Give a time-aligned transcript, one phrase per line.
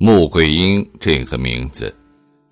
[0.00, 1.92] 穆桂英这个名字，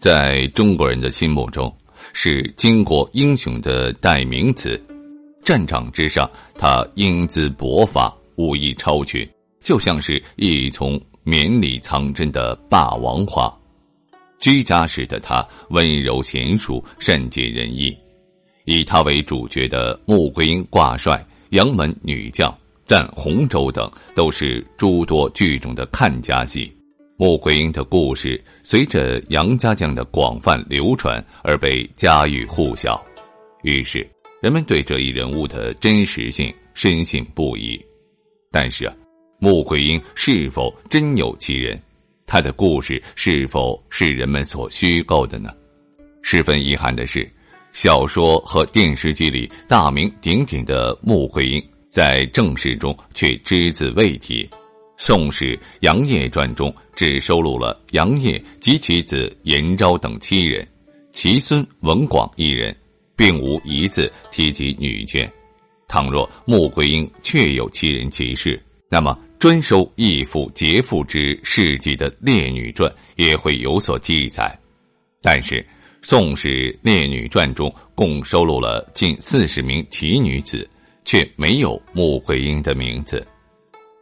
[0.00, 1.72] 在中国人的心目中
[2.12, 4.76] 是巾帼英雄的代名词。
[5.44, 9.24] 战场之上，他英姿勃发，武艺超群，
[9.62, 13.56] 就像是一丛绵里藏针的霸王花。
[14.40, 17.96] 居家时的他温柔娴熟，善解人意。
[18.64, 21.14] 以他为主角的《穆桂英挂帅》
[21.50, 22.50] 《杨门女将》
[22.88, 26.75] 《战洪州》等，都是诸多剧中的看家戏。
[27.18, 33.02] 穆桂英的故事随着杨家将的广泛流传而被家喻户晓，
[33.62, 34.06] 于是
[34.42, 37.82] 人们对这一人物的真实性深信不疑。
[38.52, 38.94] 但是啊，
[39.38, 41.80] 穆桂英是否真有其人？
[42.26, 45.50] 她的故事是否是人们所虚构的呢？
[46.20, 47.26] 十分遗憾的是，
[47.72, 54.44] 小说和电视剧里大名鼎鼎的穆桂英，在正史中却只字未提。
[54.96, 60.66] 《宋史·杨业传》中只收录了杨业及其子严昭等七人，
[61.12, 62.74] 其孙文广一人，
[63.14, 65.28] 并无一字提及女眷。
[65.86, 74.58] 倘若穆桂英确有其人其事，那么专收义父劫父之事迹的《烈女传》也会有所记载。
[75.22, 75.56] 但是，
[76.02, 80.68] 《宋史·烈女传》中共收录了近四十名奇女子，
[81.04, 83.24] 却没有穆桂英的名字。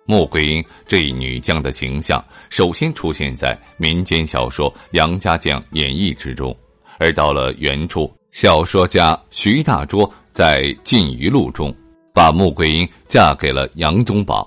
[0.07, 6.55] 穆桂英这一女将的形象，首先出现在民间小说《杨家将演义》之中，
[6.99, 11.75] 而到了原初，小说家徐大拙在《晋余录》中，
[12.13, 14.47] 把穆桂英嫁给了杨宗保。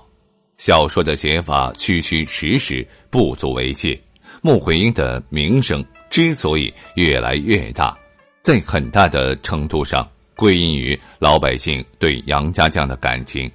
[0.58, 4.00] 小说的写法虚虚实实，不足为戒。
[4.40, 7.98] 穆桂英的名声之所以越来越大，
[8.44, 13.50] 在很大的程度上归因于老百姓对杨家将的感情。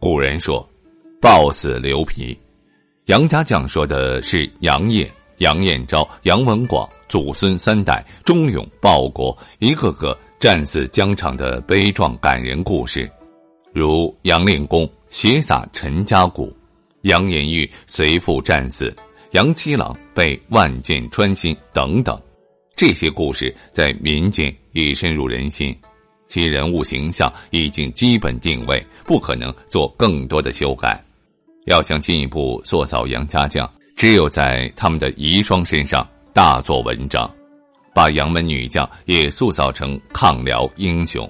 [0.00, 0.66] 古人说。
[1.20, 2.38] 抱死留皮，
[3.06, 13.10] 杨家将说的是杨业、杨彦昭、杨文广祖孙三代忠勇报国，一个个战死疆场的悲壮感人故事，
[13.72, 16.54] 如杨令公血洒陈家谷，
[17.02, 18.94] 杨延玉随父战死，
[19.32, 22.20] 杨七郎被万箭穿心等等。
[22.76, 25.74] 这些故事在民间已深入人心，
[26.28, 31.02] 其人物形象已经基本定位，不可能做更多的修改。
[31.66, 37.28] 要想进一步塑造杨家将，只有在他们的遗孀身上大做文章，
[37.92, 41.28] 把杨门女将也塑造成抗辽英雄。